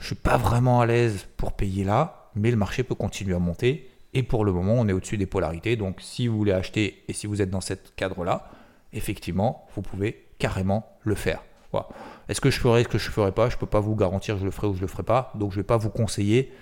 [0.00, 3.38] Je suis pas vraiment à l'aise pour payer là, mais le marché peut continuer à
[3.38, 3.88] monter.
[4.12, 5.76] Et pour le moment, on est au-dessus des polarités.
[5.76, 8.50] Donc si vous voulez acheter et si vous êtes dans ce cadre-là,
[8.92, 11.44] effectivement, vous pouvez carrément le faire.
[11.70, 11.88] Voilà.
[12.28, 13.48] Est-ce que je ferai, ce que je ne ferai pas?
[13.48, 15.04] Je ne peux pas vous garantir que je le ferai ou je ne le ferai
[15.04, 15.32] pas.
[15.36, 16.52] Donc je ne vais pas vous conseiller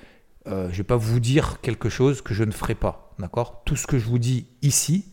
[0.48, 3.12] euh, je ne vais pas vous dire quelque chose que je ne ferai pas.
[3.18, 3.62] D'accord?
[3.64, 5.12] Tout ce que je vous dis ici,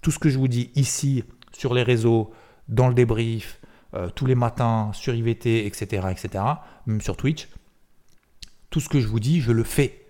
[0.00, 2.32] tout ce que je vous dis ici sur les réseaux,
[2.68, 3.60] dans le débrief,
[3.94, 6.44] euh, tous les matins sur IVT, etc., etc.,
[6.86, 7.48] même sur Twitch,
[8.70, 10.06] tout ce que je vous dis, je le fais.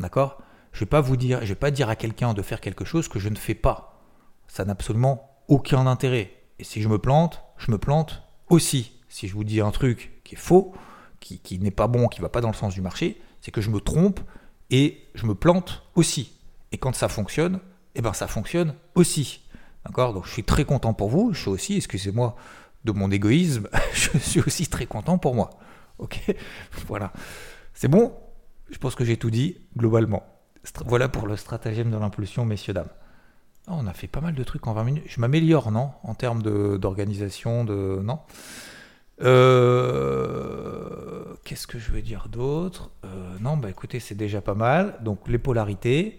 [0.00, 0.38] D'accord?
[0.72, 2.84] Je ne vais pas vous dire, je vais pas dire à quelqu'un de faire quelque
[2.84, 4.00] chose que je ne fais pas.
[4.46, 6.32] Ça n'a absolument aucun intérêt.
[6.58, 8.92] Et si je me plante, je me plante aussi.
[9.08, 10.74] Si je vous dis un truc qui est faux,
[11.20, 13.60] qui, n'est pas bon, qui ne va pas dans le sens du marché, c'est que
[13.60, 14.20] je me trompe
[14.70, 16.32] et je me plante aussi.
[16.72, 17.60] Et quand ça fonctionne,
[17.94, 19.42] eh ben ça fonctionne aussi.
[19.84, 20.14] D'accord?
[20.14, 21.32] Donc je suis très content pour vous.
[21.32, 22.36] Je suis aussi, excusez-moi
[22.84, 25.50] de mon égoïsme, je suis aussi très content pour moi.
[25.98, 26.20] Ok?
[26.86, 27.12] Voilà.
[27.80, 28.12] C'est bon?
[28.70, 30.24] Je pense que j'ai tout dit globalement.
[30.86, 32.88] Voilà pour le stratagème de l'impulsion, messieurs, dames.
[33.68, 35.04] Oh, on a fait pas mal de trucs en 20 minutes.
[35.06, 35.92] Je m'améliore, non?
[36.02, 38.18] En termes d'organisation, de, Non?
[39.22, 40.26] Euh,
[41.44, 42.90] Qu'est-ce que je veux dire d'autre?
[43.04, 44.98] Euh, Non, bah écoutez, c'est déjà pas mal.
[45.04, 46.18] Donc les polarités,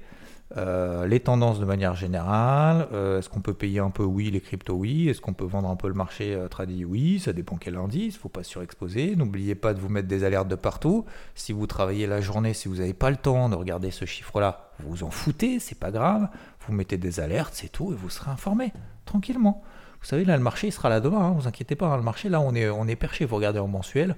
[0.58, 2.88] euh, les tendances de manière générale.
[2.92, 5.10] Est-ce qu'on peut payer un peu Oui, les cryptos, oui.
[5.10, 8.18] Est-ce qu'on peut vendre un peu le marché tradit Oui, ça dépend quel indice.
[8.18, 9.16] Faut pas surexposer.
[9.16, 11.06] N'oubliez pas de vous mettre des alertes de partout.
[11.36, 14.72] Si vous travaillez la journée, si vous n'avez pas le temps de regarder ce chiffre-là,
[14.80, 16.28] vous vous en foutez, c'est pas grave.
[16.68, 18.74] Vous mettez des alertes, c'est tout, et vous serez informé
[19.06, 19.64] tranquillement.
[20.02, 21.88] Vous savez, là, le marché, sera là demain, hein, vous inquiétez pas.
[21.88, 23.26] Hein, le marché, là, on est, on est perché.
[23.26, 24.16] Vous regardez en mensuel.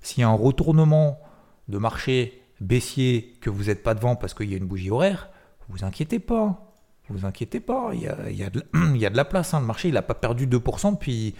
[0.00, 1.20] S'il y a un retournement
[1.68, 5.28] de marché baissier, que vous n'êtes pas devant parce qu'il y a une bougie horaire,
[5.68, 6.64] vous inquiétez pas.
[7.10, 7.90] Vous inquiétez pas.
[7.94, 8.36] Il y a, y
[8.98, 9.54] y a de la place.
[9.54, 9.60] Hein.
[9.60, 11.34] Le marché, il n'a pas perdu 2% depuis,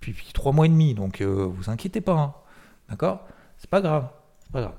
[0.00, 0.94] depuis, 3 mois et demi.
[0.94, 2.14] Donc, euh, vous inquiétez pas.
[2.14, 2.34] Hein.
[2.88, 3.26] D'accord?
[3.58, 4.08] C'est pas grave.
[4.44, 4.76] C'est pas grave.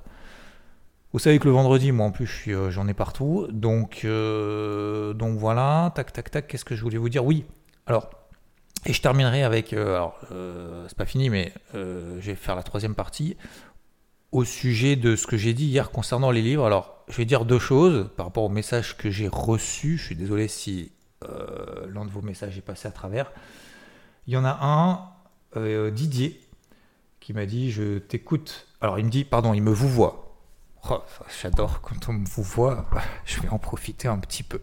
[1.12, 3.48] Vous savez que le vendredi, moi en plus, euh, j'en ai partout.
[3.50, 7.24] Donc, euh, donc voilà, tac, tac, tac, qu'est-ce que je voulais vous dire?
[7.24, 7.44] Oui,
[7.86, 8.10] alors,
[8.86, 10.18] et je terminerai avec, alors,
[10.88, 13.36] c'est pas fini, mais je vais faire la troisième partie
[14.32, 16.64] au sujet de ce que j'ai dit hier concernant les livres.
[16.64, 19.96] Alors, je vais dire deux choses par rapport au message que j'ai reçu.
[19.96, 23.30] Je suis désolé si l'un de vos messages est passé à travers.
[24.26, 26.40] Il y en a un, Didier,
[27.18, 28.68] qui m'a dit Je t'écoute.
[28.80, 30.36] Alors, il me dit, pardon, il me vous voit.
[30.88, 31.02] Oh,
[31.42, 32.88] J'adore quand on me vous voit,
[33.26, 34.60] je vais en profiter un petit peu.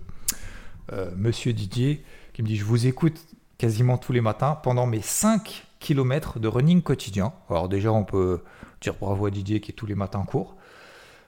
[1.18, 3.20] Monsieur Didier, qui me dit Je vous écoute
[3.58, 7.34] quasiment tous les matins pendant mes 5 km de running quotidien.
[7.50, 8.44] Alors déjà, on peut
[8.82, 10.56] dire bravo à Didier qui est tous les matins court.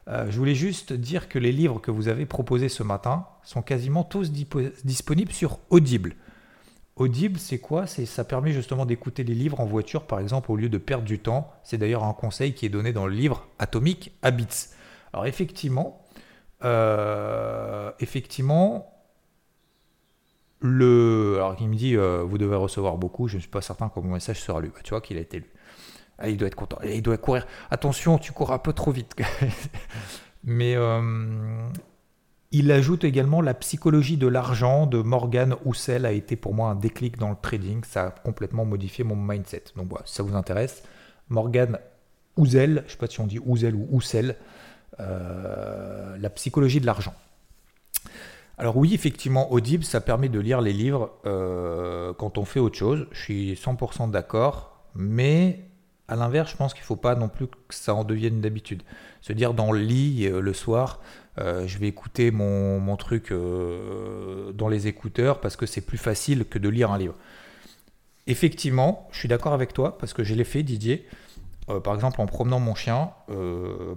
[0.07, 3.61] Euh, je voulais juste dire que les livres que vous avez proposés ce matin sont
[3.61, 6.15] quasiment tous disponibles sur Audible.
[6.95, 7.87] Audible, c'est quoi?
[7.87, 11.19] Ça permet justement d'écouter les livres en voiture, par exemple, au lieu de perdre du
[11.19, 11.49] temps.
[11.63, 14.69] C'est d'ailleurs un conseil qui est donné dans le livre Atomic Habits.
[15.13, 16.03] Alors effectivement,
[16.63, 18.98] euh, effectivement,
[20.61, 23.99] alors il me dit, euh, vous devez recevoir beaucoup, je ne suis pas certain que
[23.99, 24.69] mon message sera lu.
[24.69, 25.49] Bah, tu vois qu'il a été lu.
[26.17, 26.77] Ah, il doit être content.
[26.83, 27.47] il doit courir.
[27.71, 29.15] Attention, tu cours un peu trop vite.
[30.43, 31.69] Mais euh,
[32.51, 36.75] il ajoute également la psychologie de l'argent de Morgan Housel a été pour moi un
[36.75, 37.83] déclic dans le trading.
[37.85, 39.63] Ça a complètement modifié mon mindset.
[39.75, 40.83] Donc voilà, si ça vous intéresse,
[41.29, 41.79] Morgan
[42.35, 44.35] Housel, je ne sais pas si on dit Housel ou Housel,
[44.99, 47.13] euh, la psychologie de l'argent.
[48.59, 52.77] Alors oui, effectivement, Audible, ça permet de lire les livres euh, quand on fait autre
[52.77, 53.07] chose.
[53.13, 55.61] Je suis 100% d'accord, mais
[56.09, 58.81] À l'inverse, je pense qu'il ne faut pas non plus que ça en devienne d'habitude.
[59.21, 60.99] Se dire dans le lit euh, le soir,
[61.37, 66.59] euh, je vais écouter mon, truc dans les écouteurs parce que c'est plus facile que
[66.59, 67.15] de lire un livre.
[68.27, 71.07] Effectivement, je suis d'accord avec toi parce que je l'ai fait, Didier.
[71.83, 73.11] par exemple, en promenant mon chien,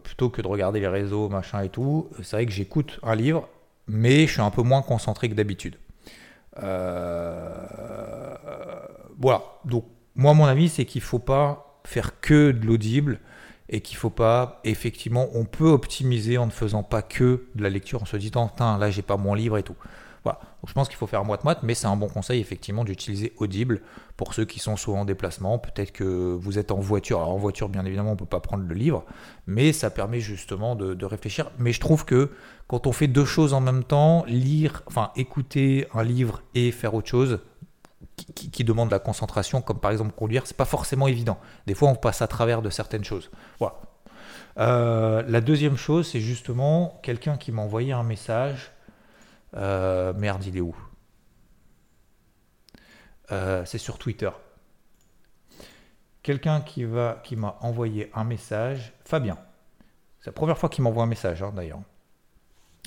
[0.05, 3.49] plutôt que de regarder les réseaux, machin et tout, c'est vrai que j'écoute un livre,
[3.93, 5.77] mais je suis un peu moins concentré que d'habitude.
[9.19, 9.43] voilà.
[9.65, 13.21] Donc, moi, mon avis, c'est qu'il ne faut pas faire que de l'audible
[13.69, 17.71] et qu'il faut pas, effectivement, on peut optimiser en ne faisant pas que de la
[17.71, 19.77] lecture, en se disant, là, j'ai pas mon livre et tout.
[20.25, 20.39] Voilà.
[20.67, 23.81] Je pense qu'il faut faire moite-moite, mais c'est un bon conseil, effectivement, d'utiliser Audible
[24.17, 25.59] pour ceux qui sont souvent en déplacement.
[25.59, 27.19] Peut-être que vous êtes en voiture.
[27.19, 29.05] Alors, en voiture, bien évidemment, on ne peut pas prendre le livre,
[29.47, 31.51] mais ça permet justement de, réfléchir.
[31.59, 32.31] Mais je trouve que
[32.69, 36.95] quand on fait deux choses en même temps, lire, enfin, écouter un livre et faire
[36.95, 37.41] autre chose,
[38.35, 41.39] qui, demande la concentration, comme par exemple conduire, c'est pas forcément évident.
[41.67, 43.31] Des fois, on passe à travers de certaines choses.
[43.59, 43.77] Voilà.
[44.59, 48.72] Euh, la deuxième chose, c'est justement quelqu'un qui m'a envoyé un message.
[49.55, 50.75] Euh, merde, il est où?
[53.31, 54.31] Euh, C'est sur Twitter.
[56.23, 59.39] Quelqu'un qui va, qui m'a envoyé un message, Fabien.
[60.21, 61.81] C'est la première fois qu'il m'envoie un message, hein, d'ailleurs.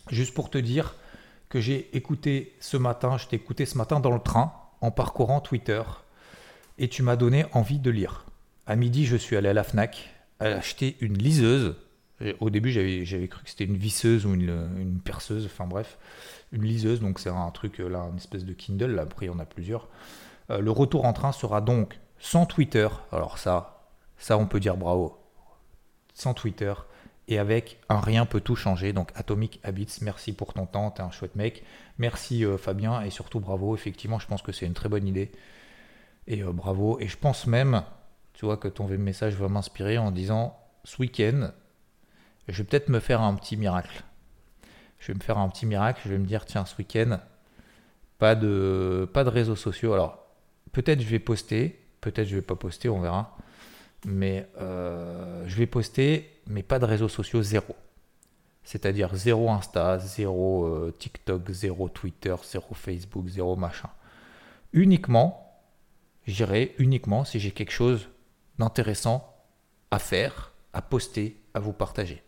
[0.10, 0.96] Juste pour te dire
[1.50, 5.42] que j'ai écouté ce matin, je t'ai écouté ce matin dans le train en parcourant
[5.42, 5.82] Twitter
[6.78, 8.26] et tu m'as donné envie de lire.
[8.68, 11.76] À midi, je suis allé à la Fnac acheter une liseuse.
[12.40, 15.98] Au début, j'avais cru que c'était une visseuse ou une, perceuse, enfin bref,
[16.52, 17.02] une liseuse.
[17.02, 18.98] Donc c'est un truc là, une espèce de Kindle.
[19.00, 19.90] Après, il y en a plusieurs.
[20.50, 22.88] Euh, le retour en train sera donc sans Twitter.
[23.12, 25.18] Alors ça, ça on peut dire bravo.
[26.14, 26.74] Sans Twitter
[27.28, 28.94] et avec un rien peut tout changer.
[28.94, 31.64] Donc Atomic Habits, merci pour ton temps, t'es un chouette mec.
[31.98, 33.76] Merci euh, Fabien et surtout bravo.
[33.76, 35.32] Effectivement, je pense que c'est une très bonne idée.
[36.28, 37.00] Et euh, bravo.
[37.00, 37.84] Et je pense même,
[38.34, 41.52] tu vois, que ton message va m'inspirer en disant ce week-end,
[42.48, 44.04] je vais peut-être me faire un petit miracle.
[45.00, 46.02] Je vais me faire un petit miracle.
[46.06, 47.20] Je vais me dire tiens, ce week-end,
[48.18, 49.94] pas de, réseaux sociaux.
[49.94, 50.26] Alors
[50.72, 53.38] peut-être je vais poster, peut-être je vais pas poster, on verra.
[54.06, 57.76] Mais euh, je vais poster mais pas de réseaux sociaux zéro.
[58.64, 63.90] C'est-à-dire zéro Insta, zéro euh, TikTok, zéro Twitter, zéro Facebook, zéro machin.
[64.74, 65.62] Uniquement,
[66.26, 68.10] j'irai uniquement si j'ai quelque chose
[68.58, 69.36] d'intéressant
[69.92, 72.25] à faire, à poster, à vous partager.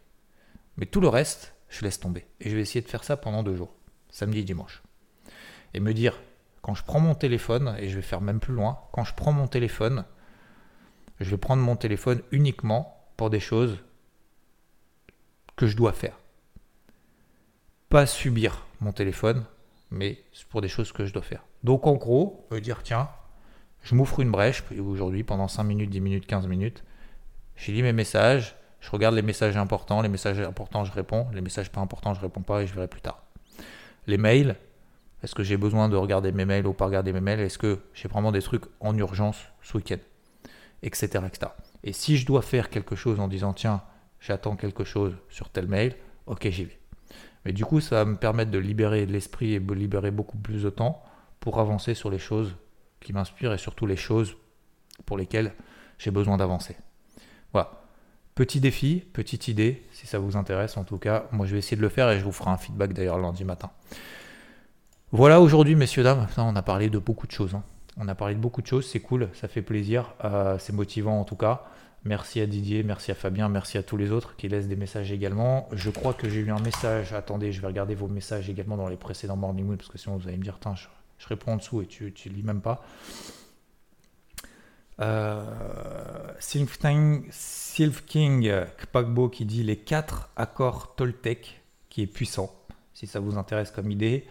[0.77, 2.25] Mais tout le reste, je laisse tomber.
[2.39, 3.73] Et je vais essayer de faire ça pendant deux jours,
[4.09, 4.83] samedi et dimanche.
[5.73, 6.19] Et me dire,
[6.61, 9.31] quand je prends mon téléphone, et je vais faire même plus loin, quand je prends
[9.31, 10.05] mon téléphone,
[11.19, 13.77] je vais prendre mon téléphone uniquement pour des choses
[15.55, 16.19] que je dois faire.
[17.89, 19.45] Pas subir mon téléphone,
[19.89, 21.43] mais pour des choses que je dois faire.
[21.63, 23.09] Donc en gros, me dire tiens,
[23.81, 26.83] je m'ouvre une brèche aujourd'hui pendant 5 minutes, 10 minutes, 15 minutes.
[27.55, 28.55] J'ai lis mes messages,
[28.87, 32.21] je regarde les messages importants, les messages importants je réponds, les messages pas importants je
[32.21, 33.21] réponds pas et je verrai plus tard.
[34.07, 34.55] Les mails,
[35.21, 37.41] est-ce que j'ai besoin de regarder mes mails ou pas regarder mes mails?
[37.41, 39.97] Est-ce que j'ai vraiment des trucs en urgence ce week-end?
[40.83, 41.51] Etc., etc.
[41.83, 43.81] Et si je dois faire quelque chose en disant tiens,
[44.21, 45.93] j'attends quelque chose sur tel mail,
[46.25, 46.79] ok, j'y vais.
[47.43, 50.63] Mais du coup, ça va me permettre de libérer l'esprit et de libérer beaucoup plus
[50.63, 51.03] de temps
[51.41, 52.55] pour avancer sur les choses
[53.01, 54.37] qui m'inspirent et surtout les choses
[55.05, 55.53] pour lesquelles
[55.97, 56.77] j'ai besoin d'avancer.
[57.51, 57.86] Voilà.
[58.37, 61.25] Petit défi, petite idée, si ça vous intéresse en tout cas.
[61.31, 63.43] Moi, je vais essayer de le faire et je vous ferai un feedback d'ailleurs lundi
[63.43, 63.71] matin.
[65.11, 66.27] Voilà aujourd'hui, messieurs, dames.
[66.37, 67.55] On a parlé de beaucoup de choses.
[67.55, 67.63] Hein.
[67.97, 71.19] On a parlé de beaucoup de choses, c'est cool, ça fait plaisir, euh, c'est motivant
[71.19, 71.63] en tout cas.
[72.05, 75.11] Merci à Didier, merci à Fabien, merci à tous les autres qui laissent des messages
[75.11, 75.67] également.
[75.71, 77.13] Je crois que j'ai eu un message.
[77.13, 80.15] Attendez, je vais regarder vos messages également dans les précédents Morning Moon parce que sinon
[80.15, 80.85] vous allez me dire, je,
[81.17, 82.83] je, réponds en dessous et tu ne lis même pas.
[84.99, 85.43] Euh,
[88.77, 92.51] Kpagbo qui dit les quatre accords Toltec qui est puissant,
[92.93, 94.25] si ça vous intéresse comme idée.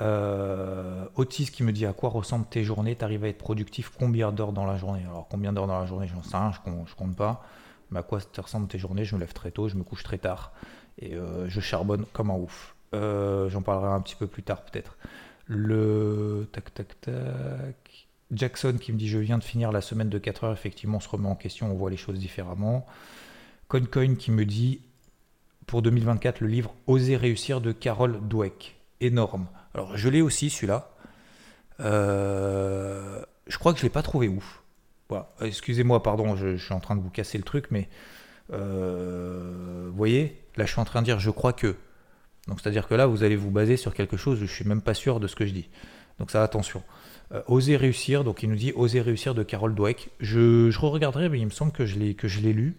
[0.00, 4.32] Euh, Otis qui me dit à quoi ressemblent tes journées, t'arrives à être productif combien
[4.32, 5.04] d'heures dans la journée?
[5.04, 7.44] Alors combien d'heures dans la journée, j'en sais rien, je compte, compte pas.
[7.90, 9.04] Mais à quoi te ressemblent tes journées?
[9.04, 10.52] Je me lève très tôt, je me couche très tard
[10.98, 12.74] et euh, je charbonne comme un ouf.
[12.94, 14.96] Euh, j'en parlerai un petit peu plus tard peut-être.
[15.46, 18.08] Le tac tac tac.
[18.32, 21.00] Jackson qui me dit je viens de finir la semaine de 4 heures, effectivement on
[21.00, 22.86] se remet en question, on voit les choses différemment.
[23.68, 24.80] CoinCoin qui me dit
[25.66, 28.76] pour 2024 le livre Oser réussir de Carol Dweck.
[29.00, 29.46] Énorme.
[29.74, 30.90] Alors, je l'ai aussi, celui-là.
[31.80, 34.62] Euh, je crois que je ne l'ai pas trouvé ouf.
[35.40, 37.88] Excusez-moi, pardon, je, suis en train de vous casser le truc, mais
[38.52, 41.76] euh, vous voyez, là, je suis en train de dire je crois que.
[42.48, 44.80] Donc, c'est-à-dire que là, vous allez vous baser sur quelque chose où je suis même
[44.80, 45.68] pas sûr de ce que je dis.
[46.18, 46.82] Donc ça, attention.
[47.32, 50.10] Euh, oser réussir, donc il nous dit Oser réussir de Carole Dweck.
[50.20, 52.76] Je, je regarderai mais il me semble que je l'ai lu.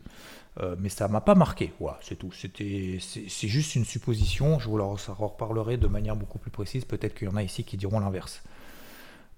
[0.62, 1.74] Euh, mais ça m'a pas marqué.
[2.02, 2.32] C'est tout.
[2.32, 4.60] C'était, c'est juste une supposition.
[4.60, 6.86] Je vous en reparlerai de manière beaucoup plus précise.
[6.86, 8.44] Peut-être qu'il y en a ici qui diront l'inverse.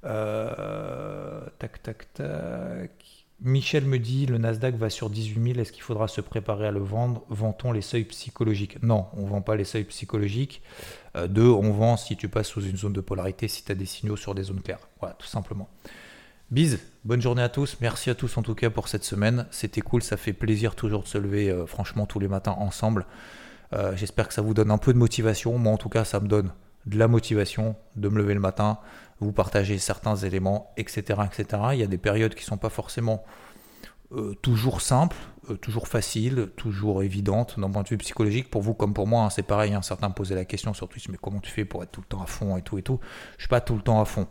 [0.04, 3.25] Euh, tac, tac, tac.
[3.42, 5.60] Michel me dit le Nasdaq va sur 18 000.
[5.60, 7.24] Est-ce qu'il faudra se préparer à le vendre?
[7.30, 8.82] Vend-on les seuils psychologiques?
[8.82, 10.62] Non, on ne vend pas les seuils psychologiques.
[11.16, 13.76] Euh, deux, on vend si tu passes sous une zone de polarité, si tu as
[13.76, 14.88] des signaux sur des zones claires.
[15.00, 15.70] Voilà, tout simplement.
[16.52, 17.78] Bise, bonne journée à tous.
[17.82, 19.48] Merci à tous en tout cas pour cette semaine.
[19.52, 23.06] C'était cool, ça fait plaisir toujours de se lever euh, franchement tous les matins ensemble.
[23.74, 25.58] Euh, j'espère que ça vous donne un peu de motivation.
[25.58, 26.52] Moi en tout cas, ça me donne
[26.86, 28.80] de la motivation de me lever le matin,
[29.20, 31.22] vous partager certains éléments, etc.
[31.26, 31.64] etc.
[31.74, 33.24] Il y a des périodes qui ne sont pas forcément
[34.12, 35.18] euh, toujours simples,
[35.62, 38.52] toujours faciles, toujours évidentes d'un point de vue psychologique.
[38.52, 39.74] Pour vous comme pour moi, hein, c'est pareil.
[39.74, 39.82] Hein.
[39.82, 42.22] certains posaient la question sur Twitch, mais comment tu fais pour être tout le temps
[42.22, 43.00] à fond et tout et tout?
[43.38, 44.28] Je suis pas tout le temps à fond.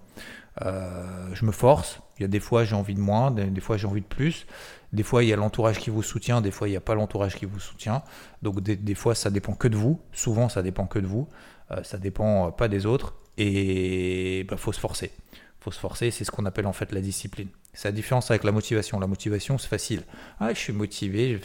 [0.63, 2.01] Euh, je me force.
[2.19, 4.47] Il y a des fois j'ai envie de moins, des, fois j'ai envie de plus.
[4.93, 6.95] Des fois il y a l'entourage qui vous soutient, des fois il n'y a pas
[6.95, 8.03] l'entourage qui vous soutient.
[8.43, 10.01] Donc des, fois ça dépend que de vous.
[10.13, 11.29] Souvent ça dépend que de vous.
[11.71, 13.15] Euh, ça dépend euh, pas des autres.
[13.37, 15.11] Et il bah, faut se forcer.
[15.61, 17.49] faut se forcer, c'est ce qu'on appelle en fait la discipline.
[17.73, 19.01] C'est la différence avec la motivation.
[19.01, 20.05] La motivation c'est facile.
[20.39, 21.41] Ah je suis motivé,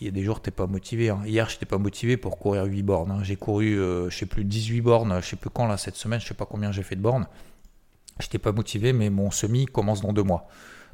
[0.00, 1.10] il y a des jours, tu n'es pas motivé.
[1.10, 1.22] Hein.
[1.26, 3.10] Hier, je n'étais pas motivé pour courir 8 bornes.
[3.10, 3.22] Hein.
[3.24, 6.20] J'ai couru, je je sais plus, 18 bornes, je sais plus quand, là, cette semaine,
[6.20, 7.26] je sais pas combien j'ai fait de bornes.
[8.20, 10.48] Je n'étais pas motivé, mais mon semi commence dans deux mois.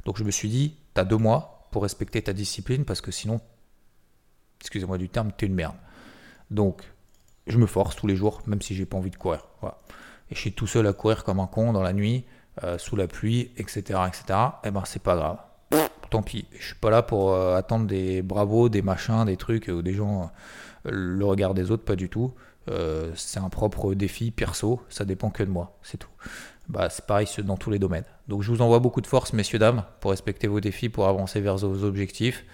[0.05, 3.11] Donc je me suis dit, tu as deux mois pour respecter ta discipline, parce que
[3.11, 3.41] sinon,
[4.59, 5.75] excusez-moi du terme, tu es une merde.
[6.49, 6.81] Donc,
[7.49, 9.45] je me force tous les jours, même si j'ai pas envie de courir.
[10.31, 12.25] Et je suis tout seul à courir comme un con dans la nuit,
[12.63, 13.99] euh, sous la pluie, etc.
[14.07, 14.23] etc.
[14.63, 15.37] Et eh ben, c'est pas grave.
[16.09, 16.45] tant pis.
[16.57, 19.93] Je suis pas là pour euh, attendre des bravos, des machins, des trucs, ou des
[19.93, 20.31] gens,
[20.85, 22.33] euh, le regard des autres, pas du tout.
[23.15, 26.11] c'est un propre défi perso, ça dépend que de moi, c'est tout
[26.69, 28.05] bah, c'est pareil dans tous les domaines.
[28.27, 31.41] Donc je vous envoie beaucoup de force, messieurs, dames, pour respecter vos défis, pour avancer
[31.41, 32.45] vers vos objectifs.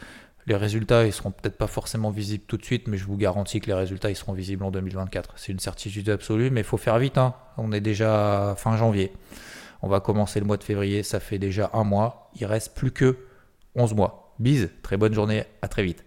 [0.48, 3.60] Les résultats, ils seront peut-être pas forcément visibles tout de suite, mais je vous garantis
[3.60, 5.34] que les résultats, ils seront visibles en 2024.
[5.38, 7.18] C'est une certitude absolue, mais il faut faire vite.
[7.18, 7.34] Hein.
[7.58, 9.12] On est déjà fin janvier.
[9.82, 12.30] On va commencer le mois de février, ça fait déjà un mois.
[12.40, 13.18] Il reste plus que
[13.76, 14.36] 11 mois.
[14.40, 16.05] Bise, très bonne journée, à très vite.